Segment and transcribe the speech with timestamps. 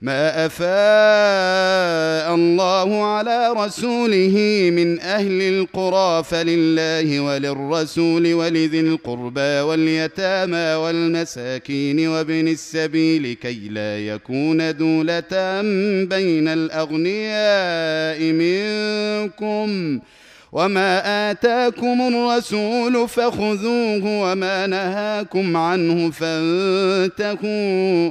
[0.00, 12.48] ما أفاء الله على رسوله من أهل القرى فلله وللرسول ولذي القربى واليتامى والمساكين وابن
[12.48, 15.62] السبيل كي لا يكون دولة
[16.04, 20.00] بين الأغنياء منكم.
[20.52, 28.10] وما آتاكم الرسول فخذوه وما نهاكم عنه فانتهوا.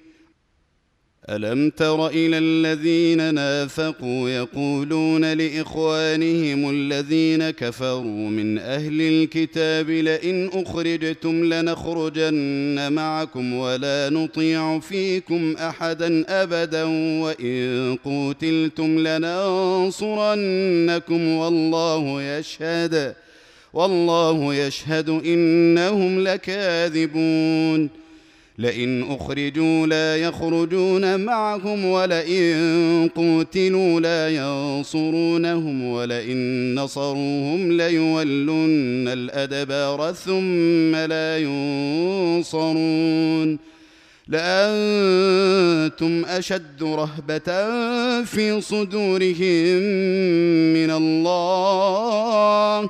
[1.29, 12.93] ألم تر إلى الذين نافقوا يقولون لإخوانهم الذين كفروا من أهل الكتاب لئن أخرجتم لنخرجن
[12.93, 16.83] معكم ولا نطيع فيكم أحدا أبدا
[17.21, 20.07] وإن قوتلتم لننصرنكم
[21.27, 23.15] والله يشهد
[23.73, 28.01] والله يشهد إنهم لكاذبون
[28.57, 41.37] لئن أخرجوا لا يخرجون معهم ولئن قوتلوا لا ينصرونهم ولئن نصروهم ليولن الأدبار ثم لا
[42.37, 42.91] ينصرون
[44.27, 47.49] لأنتم أشد رهبة
[48.23, 49.81] في صدورهم
[50.73, 52.89] من الله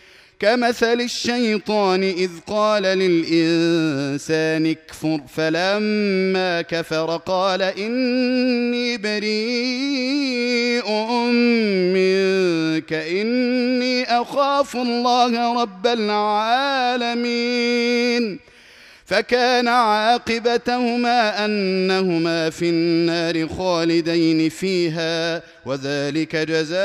[0.41, 10.91] كمثل الشيطان إذ قال للإنسان اكفر فلما كفر قال إني بريء
[11.93, 17.31] منك إني أخاف الله رب العالمين.
[19.11, 26.81] فكان عاقبتهما أنهما في النار خالدين فيها وذلك جزاء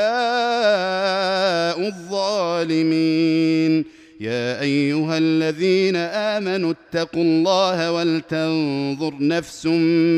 [1.87, 3.85] الظالمين.
[4.19, 9.65] يا أيها الذين آمنوا اتقوا الله ولتنظر نفس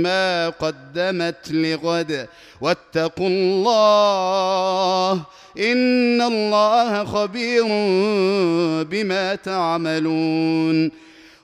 [0.04, 2.28] ما قدمت لغد.
[2.62, 5.12] واتقوا الله
[5.60, 7.66] إن الله خبير
[8.84, 11.09] بما تعملون.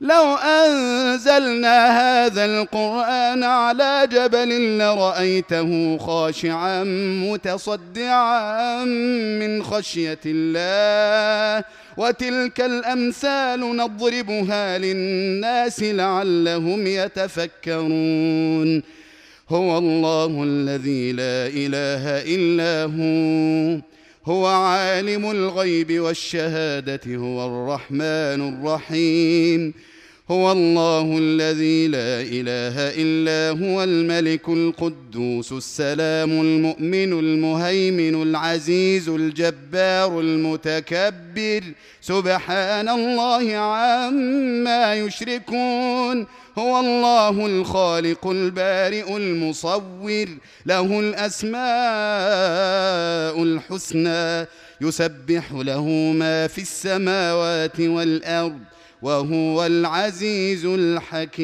[0.00, 6.84] لو أنزلنا هذا القرآن على جبل لرأيته خاشعا
[7.24, 11.64] متصدعا من خشية الله.
[11.96, 18.82] وتلك الأمثال نضربها للناس لعلهم يتفكرون.
[19.48, 22.04] هو الله الذي لا إله
[22.34, 23.97] إلا هو.
[24.24, 28.00] هو عالم الغيب والشهادة هو الرحمن
[28.48, 29.74] الرحيم.
[30.30, 41.62] هو الله الذي لا إله إلا هو الملك القدوس السلام المؤمن المهيمن العزيز الجبار المتكبر.
[42.00, 46.26] سبحان الله عما يشركون.
[46.58, 50.28] هو الله الخالق البارئ المصور.
[50.66, 51.62] له الأسماء
[53.42, 54.46] الحسنى.
[54.80, 58.77] يسبح له ما في السماوات والأرض.
[59.02, 61.38] وهو العزيز الحكيم.